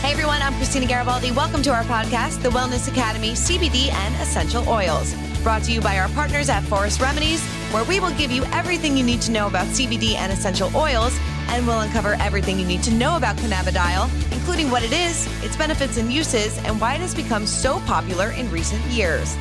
[0.00, 1.30] Hey everyone, I'm Christina Garibaldi.
[1.30, 5.14] Welcome to our podcast, The Wellness Academy CBD and Essential Oils.
[5.42, 8.96] Brought to you by our partners at Forest Remedies, where we will give you everything
[8.96, 11.14] you need to know about CBD and essential oils,
[11.48, 15.54] and we'll uncover everything you need to know about cannabidiol, including what it is, its
[15.54, 19.36] benefits and uses, and why it has become so popular in recent years.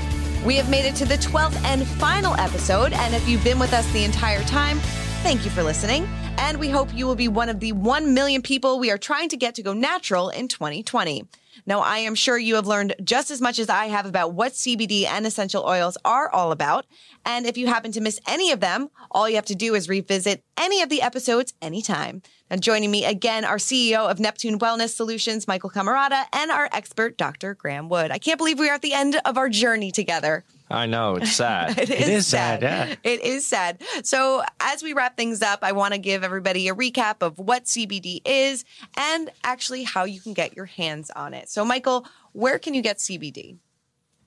[0.46, 3.72] We have made it to the 12th and final episode, and if you've been with
[3.72, 4.80] us the entire time,
[5.24, 6.06] thank you for listening.
[6.42, 9.30] And we hope you will be one of the 1 million people we are trying
[9.30, 11.28] to get to go natural in 2020.
[11.66, 14.54] Now, I am sure you have learned just as much as I have about what
[14.54, 16.86] CBD and essential oils are all about.
[17.26, 19.90] And if you happen to miss any of them, all you have to do is
[19.90, 22.24] revisit any of the episodes anytime.
[22.50, 27.18] Now, joining me again, our CEO of Neptune Wellness Solutions, Michael Cammarata, and our expert,
[27.18, 27.54] Dr.
[27.54, 28.12] Graham Wood.
[28.12, 30.46] I can't believe we are at the end of our journey together.
[30.70, 31.72] I know it's sad.
[31.80, 32.62] it, is it is sad.
[32.62, 32.90] sad.
[32.90, 33.12] Yeah.
[33.12, 33.82] It is sad.
[34.04, 37.66] So, as we wrap things up, I want to give everybody a recap of what
[37.66, 38.66] CBD is
[38.98, 41.50] and actually how you can get your hands on it.
[41.50, 43.58] So, Michael, where can you get CBD?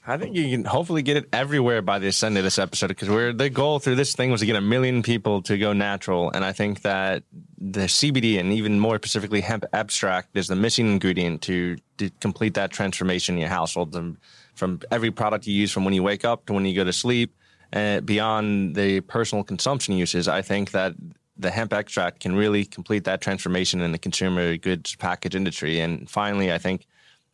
[0.05, 3.08] I think you can hopefully get it everywhere by the end of this episode because
[3.08, 6.29] we're the goal through this thing was to get a million people to go natural,
[6.33, 7.23] and I think that
[7.57, 12.55] the CBD and even more specifically hemp abstract is the missing ingredient to, to complete
[12.55, 13.92] that transformation in your household.
[13.92, 14.19] From,
[14.55, 16.92] from every product you use, from when you wake up to when you go to
[16.92, 17.35] sleep,
[17.73, 20.95] and beyond the personal consumption uses, I think that
[21.39, 25.80] the hemp extract can really complete that transformation in the consumer goods package industry.
[25.80, 26.86] And finally, I think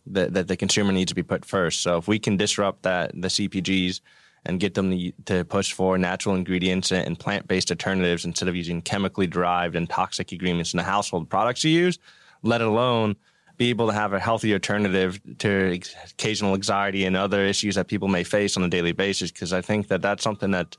[0.07, 1.81] that, that the consumer needs to be put first.
[1.81, 4.01] So if we can disrupt that the CPGs
[4.47, 8.81] and get them to, to push for natural ingredients and plant-based alternatives instead of using
[8.81, 11.99] chemically derived and toxic ingredients in the household products you use,
[12.43, 13.17] let alone
[13.59, 15.81] be able to have a healthy alternative to
[16.11, 19.31] occasional anxiety and other issues that people may face on a daily basis.
[19.31, 20.77] Because I think that that's something that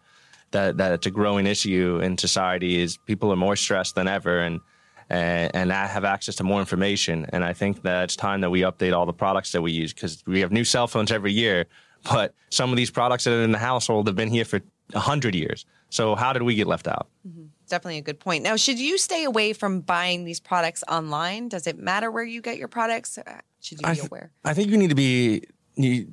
[0.51, 4.62] that that's a growing issue in society is people are more stressed than ever and
[5.09, 7.25] and, and have access to more information.
[7.29, 9.91] And I think that it's time that we update all the products that we use
[9.91, 11.66] because we have new cell phones every year.
[12.12, 14.62] But some of these products that are in the household have been here for
[14.95, 15.66] hundred years.
[15.89, 17.07] So how did we get left out?
[17.28, 17.45] Mm-hmm.
[17.69, 18.44] Definitely a good point.
[18.44, 21.47] Now, should you stay away from buying these products online?
[21.50, 23.18] Does it matter where you get your products?
[23.18, 24.31] Uh, should you be I th- aware?
[24.44, 25.44] I think you need to be.
[25.75, 26.07] You,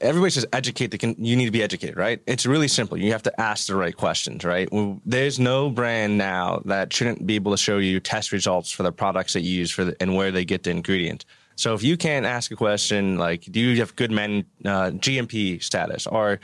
[0.00, 0.90] everybody says educate.
[0.90, 2.20] The con- you need to be educated, right?
[2.26, 2.96] It's really simple.
[2.96, 4.68] You have to ask the right questions, right?
[4.72, 8.82] Well, there's no brand now that shouldn't be able to show you test results for
[8.82, 11.24] the products that you use for the, and where they get the ingredients.
[11.54, 15.62] So if you can't ask a question like, "Do you have good men uh, GMP
[15.62, 16.40] status?" or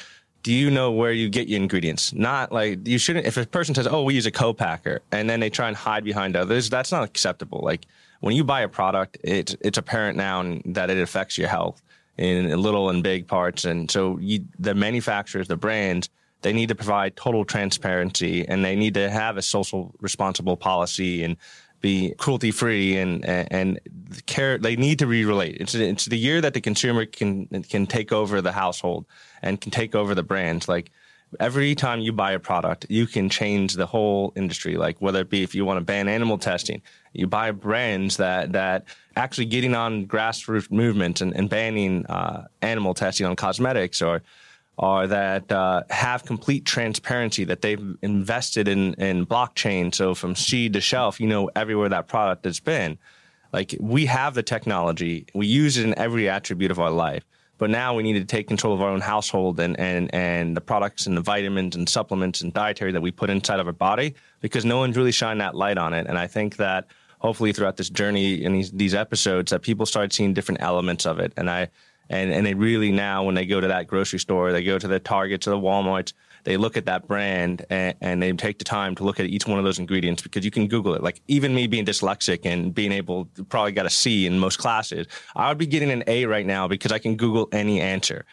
[0.49, 2.15] do you know where you get your ingredients?
[2.15, 3.27] Not like you shouldn't.
[3.27, 6.05] If a person says, "Oh, we use a co-packer," and then they try and hide
[6.05, 7.61] behind others, that's not acceptable.
[7.63, 7.85] Like
[8.21, 11.83] when you buy a product, it's it's apparent now that it affects your health
[12.17, 16.09] in little and big parts, and so you, the manufacturers, the brands,
[16.41, 21.25] they need to provide total transparency, and they need to have a social responsible policy
[21.25, 21.37] and
[21.81, 23.81] be cruelty free and and
[24.27, 24.59] care.
[24.59, 25.59] They need to re-relate.
[25.61, 29.07] It's it's the year that the consumer can can take over the household
[29.43, 30.69] and can take over the brands.
[30.69, 30.91] Like
[31.39, 34.77] every time you buy a product, you can change the whole industry.
[34.77, 38.53] Like whether it be if you want to ban animal testing, you buy brands that
[38.53, 38.85] that
[39.17, 44.23] actually getting on grassroots movements and, and banning uh, animal testing on cosmetics or
[44.79, 49.93] or that uh, have complete transparency that they've invested in in blockchain.
[49.95, 52.97] So from seed to shelf, you know everywhere that product has been.
[53.53, 57.25] Like we have the technology, we use it in every attribute of our life.
[57.57, 60.61] But now we need to take control of our own household and, and, and the
[60.61, 64.15] products and the vitamins and supplements and dietary that we put inside of our body
[64.41, 66.07] because no one's really shined that light on it.
[66.07, 66.87] And I think that
[67.19, 71.19] hopefully throughout this journey and these, these episodes that people start seeing different elements of
[71.19, 71.33] it.
[71.37, 71.69] And I
[72.11, 74.89] and and they really now when they go to that grocery store, they go to
[74.89, 76.13] the Targets or the Walmarts,
[76.45, 79.47] they look at that brand and, and, they take the time to look at each
[79.47, 81.03] one of those ingredients because you can Google it.
[81.03, 85.07] Like even me being dyslexic and being able probably got a C in most classes,
[85.37, 88.25] I would be getting an A right now because I can Google any answer.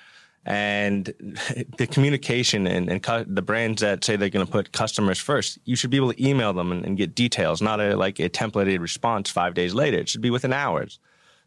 [0.45, 1.05] And
[1.77, 5.57] the communication and, and cu- the brands that say they're going to put customers first,
[5.65, 8.29] you should be able to email them and, and get details, not a, like a
[8.29, 9.97] templated response five days later.
[9.97, 10.99] It should be within hours.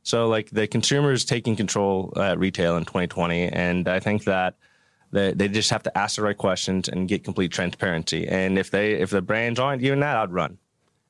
[0.02, 4.54] So like the consumer is taking control at retail in 2020, and I think that
[5.10, 8.26] they, they just have to ask the right questions and get complete transparency.
[8.26, 10.58] And if they if the brands aren't doing that, I'd run.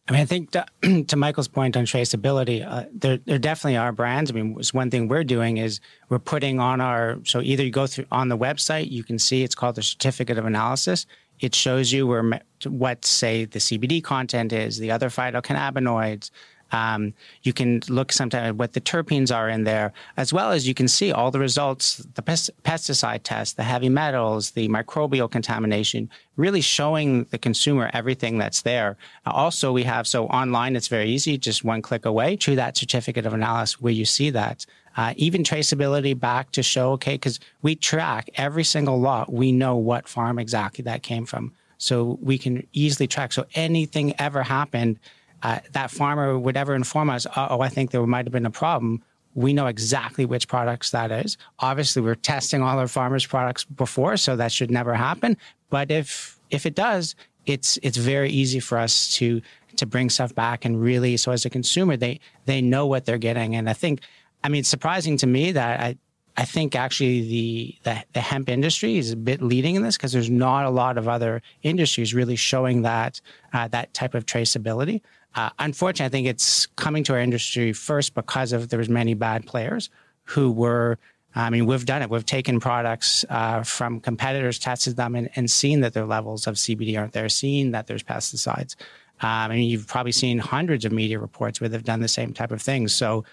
[0.09, 0.65] I mean, I think to,
[1.05, 4.31] to Michael's point on traceability, uh, there, there definitely are brands.
[4.31, 7.71] I mean, it's one thing we're doing is we're putting on our, so either you
[7.71, 11.05] go through on the website, you can see it's called the certificate of analysis.
[11.41, 16.31] It shows you where, what, say, the CBD content is, the other phytocannabinoids,
[16.73, 20.69] um, you can look sometimes at what the terpenes are in there, as well as
[20.69, 26.11] you can see all the results, the pesticide test, the heavy metals, the microbial contamination,
[26.37, 28.97] really showing the consumer everything that's there.
[29.27, 33.27] Also, we have, so online, it's very easy, just one click away to that certificate
[33.27, 34.67] of analysis where you see that.
[34.97, 39.77] Uh, even traceability back to show, okay, because we track every single lot, we know
[39.77, 41.53] what farm exactly that came from.
[41.79, 43.33] So we can easily track.
[43.33, 44.99] So anything ever happened,
[45.43, 48.51] uh, that farmer would ever inform us, oh, I think there might have been a
[48.51, 49.03] problem,
[49.35, 51.37] we know exactly which products that is.
[51.61, 55.37] Obviously, we're testing all our farmers' products before, so that should never happen.
[55.71, 57.15] But if if it does,
[57.47, 59.41] it's it's very easy for us to
[59.77, 63.19] to bring stuff back and really so as a consumer they they know what they're
[63.19, 63.55] getting.
[63.55, 64.01] And I think,
[64.43, 65.97] I mean, it's surprising to me that I
[66.39, 70.13] I think actually the, the, the hemp industry is a bit leading in this because
[70.13, 73.21] there's not a lot of other industries really showing that
[73.53, 75.01] uh, that type of traceability.
[75.35, 79.47] Uh, unfortunately, I think it's coming to our industry first because of there's many bad
[79.47, 79.91] players
[80.23, 80.97] who were.
[81.35, 82.11] I mean, we've done it.
[82.11, 86.55] We've taken products uh, from competitors, tested them, and, and, seen that their levels of
[86.55, 88.77] CBD aren't there, seen that there's pesticides.
[89.21, 92.33] Um, I mean, you've probably seen hundreds of media reports where they've done the same
[92.33, 92.95] type of things.
[92.95, 93.25] So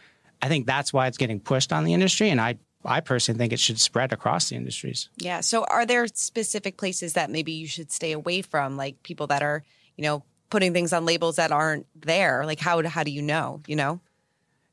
[0.42, 2.30] I think that's why it's getting pushed on the industry.
[2.30, 5.10] And I, I personally think it should spread across the industries.
[5.18, 5.42] Yeah.
[5.42, 9.42] So are there specific places that maybe you should stay away from, like people that
[9.42, 9.64] are,
[9.98, 12.46] you know, putting things on labels that aren't there?
[12.46, 14.00] Like how how do you know, you know?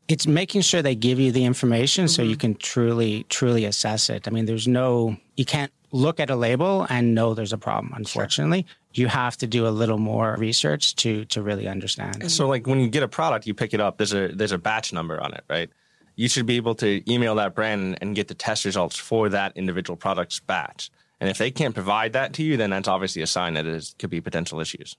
[0.08, 2.10] It's making sure they give you the information mm-hmm.
[2.10, 2.40] so you mm-hmm.
[2.40, 4.28] can truly truly assess it.
[4.28, 7.92] I mean, there's no you can't look at a label and know there's a problem,
[7.94, 8.66] unfortunately.
[8.66, 8.76] Sure.
[8.94, 12.30] You have to do a little more research to to really understand.
[12.30, 14.58] So like when you get a product, you pick it up, there's a there's a
[14.58, 15.70] batch number on it, right?
[16.16, 19.56] You should be able to email that brand and get the test results for that
[19.56, 20.90] individual product's batch.
[21.20, 23.94] And if they can't provide that to you, then that's obviously a sign that it
[23.98, 24.96] could be potential issues.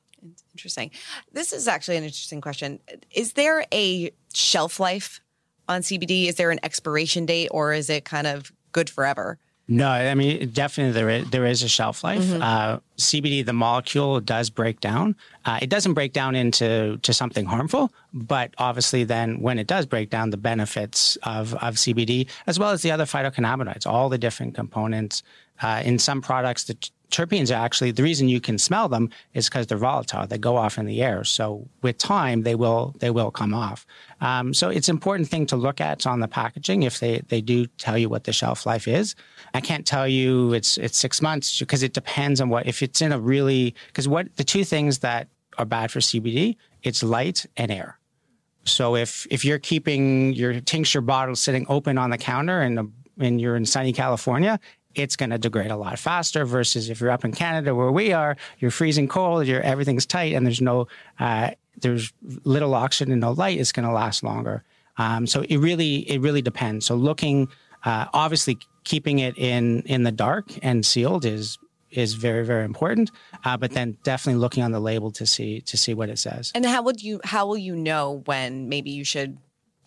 [0.54, 0.92] Interesting.
[1.33, 2.80] This is actually an interesting question.
[3.12, 5.19] Is there a shelf life
[5.68, 6.27] on CBD?
[6.27, 9.38] Is there an expiration date or is it kind of good forever?
[9.68, 12.21] No, I mean definitely there is, there is a shelf life.
[12.21, 12.42] Mm-hmm.
[12.42, 15.15] Uh, CBD, the molecule does break down.
[15.45, 19.86] Uh, it doesn't break down into to something harmful, but obviously then when it does
[19.86, 24.18] break down, the benefits of of CBD as well as the other phytocannabinoids, all the
[24.18, 25.24] different components.
[25.62, 26.75] Uh, in some products, the
[27.12, 30.26] terpenes are actually the reason you can smell them is because they're volatile.
[30.26, 31.24] They go off in the air.
[31.24, 33.86] So with time, they will they will come off.
[34.22, 37.42] Um, so it's an important thing to look at on the packaging if they they
[37.42, 39.16] do tell you what the shelf life is.
[39.54, 43.02] I can't tell you it's it's six months because it depends on what if it's
[43.02, 45.28] in a really because what the two things that
[45.58, 47.98] are bad for CBD it's light and air.
[48.66, 53.40] So if if you're keeping your tincture bottle sitting open on the counter and and
[53.40, 54.60] you're in sunny California,
[54.95, 58.14] it's going to degrade a lot faster versus if you're up in Canada where we
[58.14, 60.88] are, you're freezing cold, you're, everything's tight and there's no,
[61.19, 64.64] uh, there's little oxygen and no light, it's going to last longer.
[64.97, 66.85] Um, so it really, it really depends.
[66.85, 67.50] So looking,
[67.83, 71.57] uh, obviously keeping it in, in the dark and sealed is,
[71.90, 73.12] is very, very important.
[73.44, 76.52] Uh, but then definitely looking on the label to see, to see what it says.
[76.56, 79.38] And how would you, how will you know when maybe you should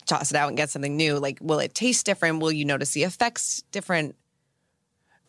[0.05, 1.19] toss it out and get something new?
[1.19, 2.39] Like, will it taste different?
[2.41, 4.15] Will you notice the effects different?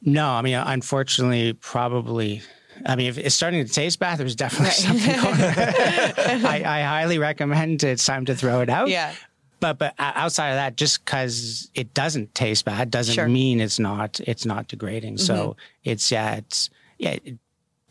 [0.03, 2.43] No, I mean, unfortunately, probably.
[2.87, 5.41] I mean, if it's starting to taste bad, there's definitely something going on.
[5.41, 8.89] I, I, highly recommend it's time to throw it out.
[8.89, 9.15] Yeah.
[9.61, 13.29] But but outside of that, just because it doesn't taste bad doesn't sure.
[13.29, 15.15] mean it's not it's not degrading.
[15.15, 15.25] Mm-hmm.
[15.25, 17.17] So it's yeah it's yeah.
[17.25, 17.39] It,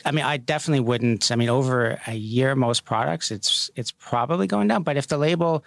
[0.06, 1.32] I mean, I definitely wouldn't.
[1.32, 4.84] I mean, over a year, most products, it's it's probably going down.
[4.84, 5.66] But if the label,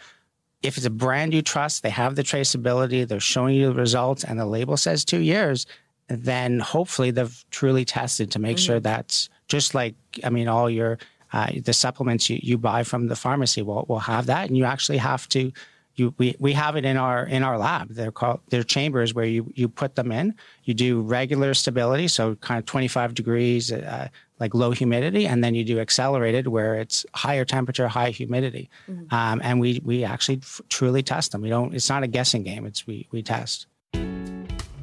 [0.63, 4.25] if it's a brand you trust, they have the traceability, they're showing you the results,
[4.25, 5.67] and the label says two years,
[6.11, 8.65] then hopefully they've truly tested to make mm-hmm.
[8.65, 10.99] sure that's just like, I mean, all your,
[11.33, 14.49] uh, the supplements you, you buy from the pharmacy will, will have that.
[14.49, 15.53] And you actually have to,
[15.95, 17.89] you, we, we have it in our in our lab.
[17.91, 20.35] They're called they're chambers where you you put them in.
[20.65, 25.55] You do regular stability, so kind of 25 degrees, uh, like low humidity, and then
[25.55, 28.71] you do accelerated where it's higher temperature, high humidity.
[28.89, 29.15] Mm-hmm.
[29.15, 31.43] Um, and we we actually f- truly test them.
[31.43, 31.75] We don't.
[31.75, 32.67] It's not a guessing game.
[32.67, 33.67] It's we we test.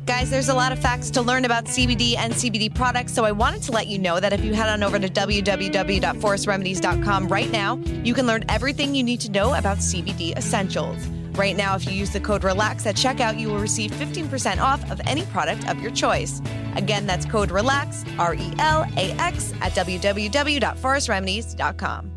[0.07, 3.33] Guys, there's a lot of facts to learn about CBD and CBD products, so I
[3.33, 7.75] wanted to let you know that if you head on over to www.forestremedies.com right now,
[8.05, 11.05] you can learn everything you need to know about CBD essentials.
[11.33, 14.89] Right now, if you use the code RELAX at checkout, you will receive 15% off
[14.89, 16.41] of any product of your choice.
[16.77, 22.11] Again, that's code RELAX, R E L A X, at www.forestremedies.com.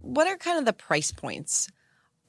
[0.00, 1.68] What are kind of the price points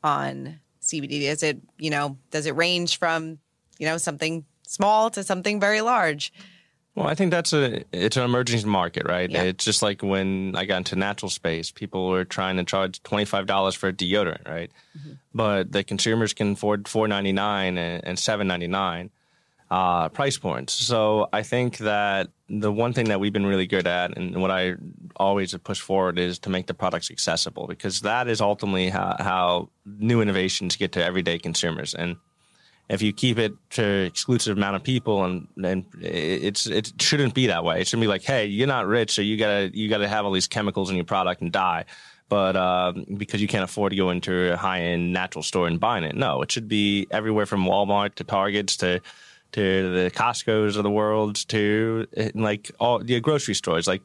[0.04, 0.60] on
[0.91, 1.21] CBD?
[1.21, 3.39] Is it, you know, does it range from,
[3.79, 6.33] you know, something small to something very large?
[6.95, 9.29] Well, I think that's a it's an emerging market, right?
[9.29, 9.43] Yeah.
[9.43, 13.24] It's just like when I got into natural space, people were trying to charge twenty
[13.24, 14.69] five dollars for a deodorant, right?
[14.98, 15.13] Mm-hmm.
[15.33, 19.10] But the consumers can afford four ninety nine and seven ninety nine
[19.69, 20.74] uh, price points.
[20.74, 22.27] So I think that
[22.60, 24.75] the one thing that we've been really good at, and what I
[25.15, 29.70] always push forward, is to make the products accessible because that is ultimately how, how
[29.86, 31.93] new innovations get to everyday consumers.
[31.93, 32.17] And
[32.89, 35.48] if you keep it to exclusive amount of people, and
[36.01, 37.79] it's it shouldn't be that way.
[37.79, 40.31] It should be like, hey, you're not rich, so you gotta you gotta have all
[40.31, 41.86] these chemicals in your product and die.
[42.27, 45.79] But uh, because you can't afford to go into a high end natural store and
[45.79, 49.01] buying it, no, it should be everywhere from Walmart to Targets to
[49.53, 53.88] to the Costco's of the world to like all the grocery stores.
[53.88, 54.01] Like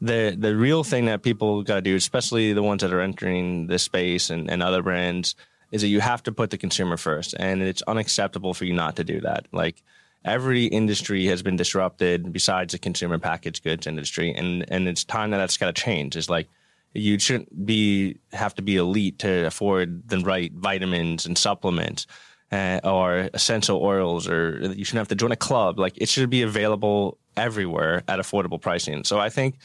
[0.00, 3.68] the the real thing that people got to do, especially the ones that are entering
[3.68, 5.34] this space and, and other brands,
[5.70, 8.96] is that you have to put the consumer first, and it's unacceptable for you not
[8.96, 9.46] to do that.
[9.52, 9.82] Like
[10.24, 15.30] every industry has been disrupted besides the consumer packaged goods industry, and and it's time
[15.30, 16.16] that that's got to change.
[16.16, 16.48] Is like
[16.94, 22.06] you shouldn't be have to be elite to afford the right vitamins and supplements
[22.52, 25.78] uh, or essential oils, or you shouldn't have to join a club.
[25.78, 29.04] Like it should be available everywhere at affordable pricing.
[29.04, 29.56] So I think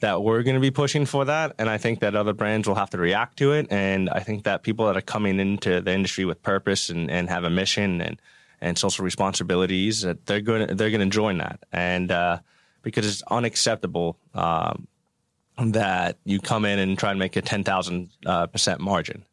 [0.00, 2.76] that we're going to be pushing for that, and I think that other brands will
[2.76, 3.66] have to react to it.
[3.70, 7.28] And I think that people that are coming into the industry with purpose and, and
[7.28, 8.20] have a mission and
[8.60, 11.60] and social responsibilities, that they're going to, they're going to join that.
[11.72, 12.38] And uh,
[12.82, 14.86] because it's unacceptable um,
[15.58, 19.24] that you come in and try and make a ten thousand uh, percent margin.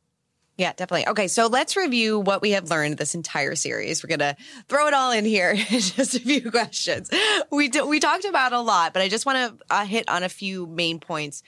[0.57, 1.07] Yeah, definitely.
[1.07, 4.03] Okay, so let's review what we have learned this entire series.
[4.03, 4.35] We're gonna
[4.67, 5.55] throw it all in here.
[5.69, 7.09] just a few questions.
[7.51, 10.21] We do, we talked about a lot, but I just want to uh, hit on
[10.21, 11.41] a few main points.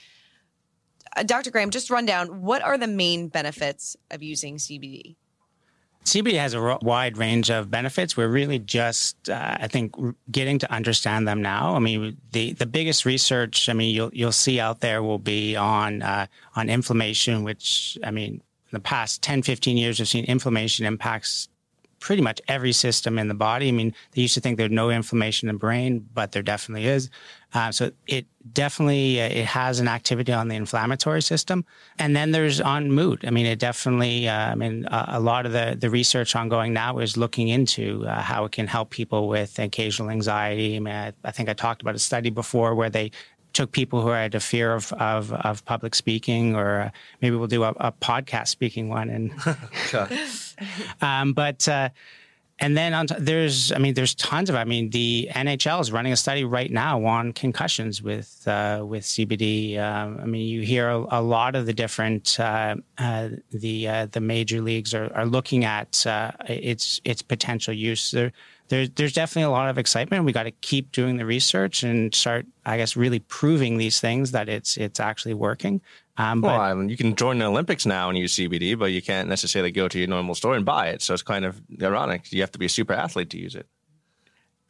[1.15, 1.51] Uh, Dr.
[1.51, 5.15] Graham, just run down what are the main benefits of using CBD?
[6.03, 8.15] CBD has a wide range of benefits.
[8.15, 9.95] We're really just, uh, I think,
[10.29, 11.75] getting to understand them now.
[11.75, 15.55] I mean, the, the biggest research, I mean, you'll you'll see out there will be
[15.55, 18.43] on uh, on inflammation, which I mean,
[18.75, 21.49] the past 10, 15 years, we've seen inflammation impacts
[21.99, 23.67] pretty much every system in the body.
[23.67, 26.85] I mean, they used to think there's no inflammation in the brain, but there definitely
[26.85, 27.09] is.
[27.55, 31.65] Uh, so it definitely uh, it has an activity on the inflammatory system,
[31.97, 33.23] and then there's on mood.
[33.25, 34.27] I mean, it definitely.
[34.27, 38.21] Uh, I mean, a lot of the the research ongoing now is looking into uh,
[38.21, 40.75] how it can help people with occasional anxiety.
[40.75, 43.11] I mean, I, I think I talked about a study before where they
[43.55, 46.89] took people who had a fear of, of, of public speaking, or uh,
[47.21, 49.09] maybe we'll do a, a, podcast speaking one.
[49.09, 49.31] And
[51.01, 51.89] um, but uh,
[52.59, 55.91] and then on t- there's I mean there's tons of I mean the NHL is
[55.91, 59.79] running a study right now on concussions with uh, with CBD.
[59.79, 64.05] Um, I mean you hear a, a lot of the different uh, uh, the uh,
[64.07, 66.05] the major leagues are, are looking at
[66.47, 68.11] its its potential use.
[68.11, 68.33] There,
[68.69, 70.25] there's there's definitely a lot of excitement.
[70.25, 74.31] We got to keep doing the research and start, I guess, really proving these things
[74.31, 75.81] that it's it's actually working.
[76.17, 79.01] Um, well, I mean, you can join the Olympics now and use CBD, but you
[79.01, 81.01] can't necessarily go to your normal store and buy it.
[81.01, 82.31] So it's kind of ironic.
[82.31, 83.67] You have to be a super athlete to use it.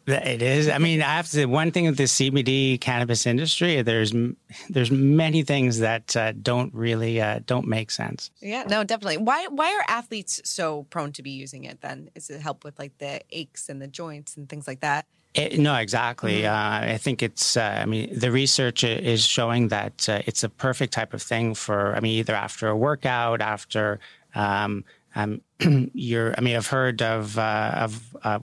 [0.07, 0.69] It is.
[0.69, 3.81] I mean, I have to say one thing with the CBD cannabis industry.
[3.81, 4.13] There's
[4.69, 8.29] there's many things that uh, don't really uh, don't make sense.
[8.39, 9.17] Yeah, no, definitely.
[9.17, 11.81] Why why are athletes so prone to be using it?
[11.81, 15.07] Then is it help with like the aches and the joints and things like that?
[15.35, 16.43] It, no, exactly.
[16.43, 16.89] Mm-hmm.
[16.89, 17.57] Uh, I think it's.
[17.57, 21.55] Uh, I mean, the research is showing that uh, it's a perfect type of thing
[21.55, 21.95] for.
[21.95, 23.99] I mean, either after a workout, after
[24.33, 24.85] um,
[25.15, 25.41] um,
[25.93, 26.33] you're.
[26.37, 28.39] I mean, I've heard of uh, of uh,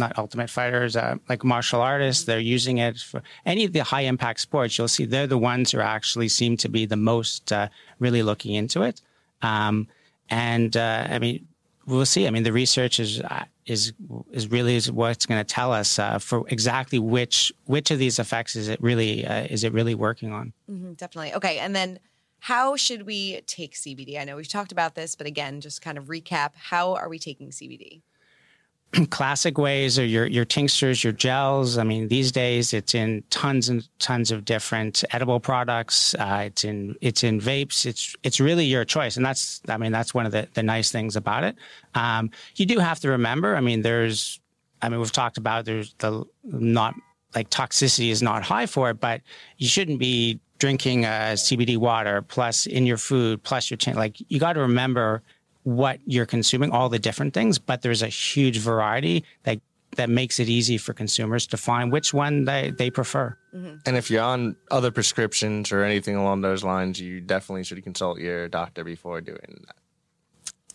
[0.00, 4.00] not ultimate fighters, uh, like martial artists, they're using it for any of the high
[4.00, 4.76] impact sports.
[4.76, 7.68] You'll see they're the ones who actually seem to be the most uh,
[8.00, 9.00] really looking into it.
[9.42, 9.86] Um,
[10.28, 11.46] and uh, I mean,
[11.86, 12.26] we'll see.
[12.26, 13.92] I mean, the research is uh, is
[14.32, 18.18] is really is what's going to tell us uh, for exactly which which of these
[18.18, 20.52] effects is it really uh, is it really working on.
[20.68, 21.34] Mm-hmm, definitely.
[21.34, 21.98] Okay, and then
[22.40, 24.18] How should we take CBD?
[24.18, 26.52] I know we've talked about this, but again, just kind of recap.
[26.56, 28.00] How are we taking CBD?
[29.10, 31.78] classic ways are your your tinctures, your gels.
[31.78, 36.14] I mean, these days it's in tons and tons of different edible products.
[36.14, 37.86] Uh, it's in it's in vapes.
[37.86, 40.90] It's it's really your choice, and that's I mean that's one of the the nice
[40.90, 41.56] things about it.
[41.94, 43.54] Um, you do have to remember.
[43.56, 44.40] I mean, there's
[44.82, 46.94] I mean we've talked about there's the not
[47.34, 49.20] like toxicity is not high for it, but
[49.58, 53.94] you shouldn't be drinking uh, CBD water plus in your food plus your tin.
[53.94, 55.22] Like you got to remember
[55.62, 59.60] what you're consuming, all the different things, but there's a huge variety that
[59.96, 63.36] that makes it easy for consumers to find which one they, they prefer.
[63.52, 63.78] Mm-hmm.
[63.86, 68.20] And if you're on other prescriptions or anything along those lines, you definitely should consult
[68.20, 69.76] your doctor before doing that.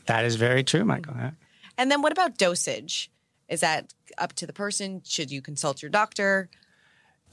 [0.07, 1.13] That is very true, Michael.
[1.15, 1.31] Yeah.
[1.77, 3.09] And then what about dosage?
[3.47, 5.01] Is that up to the person?
[5.05, 6.49] Should you consult your doctor?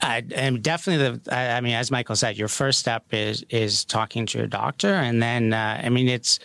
[0.01, 4.25] I am definitely, the I mean, as Michael said, your first step is is talking
[4.27, 6.39] to your doctor, and then uh, I mean, it's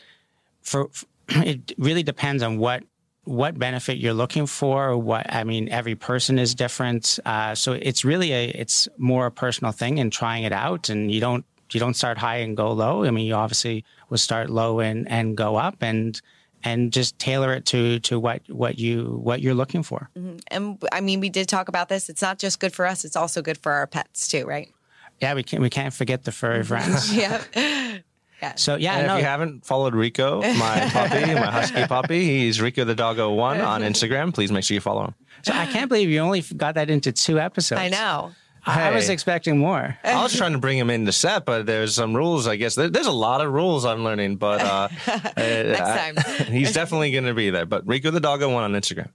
[0.63, 0.91] for,
[1.29, 2.83] it really depends on what
[3.25, 4.97] what benefit you're looking for.
[4.97, 9.31] What I mean, every person is different, uh, so it's really a it's more a
[9.31, 10.89] personal thing and trying it out.
[10.89, 13.05] And you don't you don't start high and go low.
[13.05, 16.21] I mean, you obviously will start low and and go up and
[16.65, 20.09] and just tailor it to to what what you what you're looking for.
[20.17, 20.39] Mm-hmm.
[20.51, 22.09] And I mean, we did talk about this.
[22.09, 24.73] It's not just good for us; it's also good for our pets too, right?
[25.21, 27.15] Yeah, we can't we can't forget the furry friends.
[27.17, 27.99] yeah.
[28.43, 28.55] Yeah.
[28.55, 29.15] So yeah, and no.
[29.15, 33.61] if you haven't followed Rico, my puppy, my husky puppy, he's Rico the Doggo One
[33.61, 34.33] on Instagram.
[34.33, 35.15] Please make sure you follow him.
[35.43, 37.81] So I can't believe you only got that into two episodes.
[37.81, 38.33] I know.
[38.67, 39.97] I was expecting more.
[40.05, 42.47] I was trying to bring him in the set, but there's some rules.
[42.47, 44.89] I guess there, there's a lot of rules I'm learning, but uh,
[45.37, 46.47] Next I- time.
[46.53, 47.65] he's definitely going to be there.
[47.67, 49.09] But Rico the Doggo One on Instagram.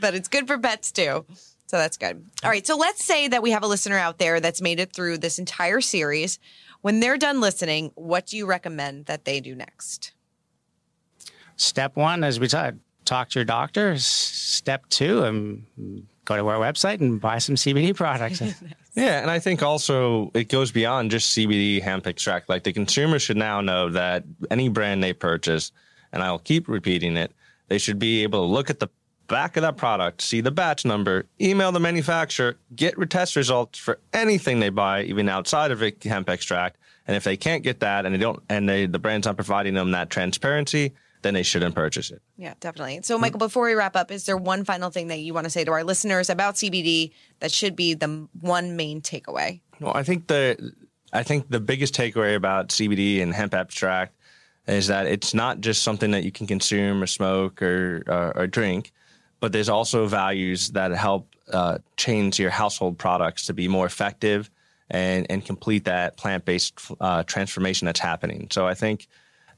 [0.00, 1.24] but it's good for pets too.
[1.66, 2.24] So that's good.
[2.42, 2.66] All right.
[2.66, 5.38] So let's say that we have a listener out there that's made it through this
[5.38, 6.38] entire series.
[6.80, 10.12] When they're done listening, what do you recommend that they do next?
[11.56, 13.98] Step one, as we said, talk to your doctor.
[13.98, 15.66] Step two, um,
[16.24, 18.40] go to our website and buy some CBD products.
[18.94, 22.48] Yeah, and I think also it goes beyond just CBD hemp extract.
[22.48, 25.72] Like the consumer should now know that any brand they purchase,
[26.12, 27.32] and I'll keep repeating it,
[27.68, 28.88] they should be able to look at the
[29.28, 34.00] back of that product, see the batch number, email the manufacturer, get test results for
[34.12, 36.78] anything they buy, even outside of hemp extract.
[37.06, 39.74] And if they can't get that, and they don't, and they, the brand's not providing
[39.74, 42.22] them that transparency, then they shouldn't purchase it.
[42.36, 43.00] Yeah, definitely.
[43.02, 45.50] So, Michael, before we wrap up, is there one final thing that you want to
[45.50, 49.60] say to our listeners about CBD that should be the one main takeaway?
[49.80, 50.72] Well, I think the
[51.12, 54.14] I think the biggest takeaway about CBD and hemp abstract
[54.66, 58.46] is that it's not just something that you can consume or smoke or or, or
[58.46, 58.92] drink,
[59.40, 64.50] but there's also values that help uh, change your household products to be more effective
[64.90, 68.48] and and complete that plant based uh, transformation that's happening.
[68.50, 69.06] So I think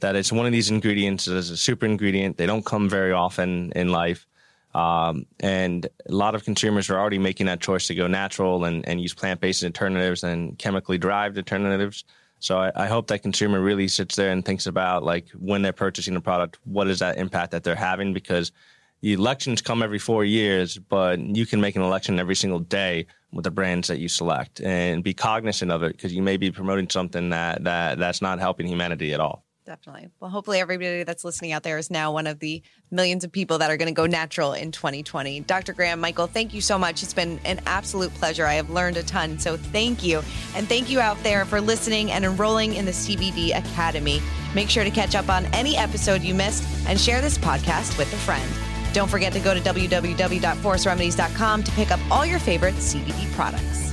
[0.01, 2.37] that it's one of these ingredients that is a super ingredient.
[2.37, 4.27] They don't come very often in life.
[4.73, 8.87] Um, and a lot of consumers are already making that choice to go natural and,
[8.87, 12.05] and use plant based alternatives and chemically derived alternatives.
[12.39, 15.73] So I, I hope that consumer really sits there and thinks about like when they're
[15.73, 18.15] purchasing a product, what is that impact that they're having?
[18.15, 18.53] Because
[19.01, 23.07] the elections come every four years, but you can make an election every single day
[23.33, 26.51] with the brands that you select and be cognizant of it because you may be
[26.51, 29.45] promoting something that, that that's not helping humanity at all.
[29.67, 30.09] Definitely.
[30.19, 32.61] Well, hopefully, everybody that's listening out there is now one of the
[32.91, 35.41] millions of people that are going to go natural in 2020.
[35.41, 35.75] Dr.
[35.75, 37.05] Graham, Michael, thank you so much.
[37.05, 38.47] It's been an absolute pleasure.
[38.47, 39.39] I have learned a ton.
[39.39, 40.23] So, thank you.
[40.57, 44.21] And thank you out there for listening and enrolling in the CBD Academy.
[44.57, 48.13] Make sure to catch up on any episode you missed and share this podcast with
[48.13, 48.51] a friend.
[48.93, 53.90] Don't forget to go to www.forestremedies.com to pick up all your favorite CBD products.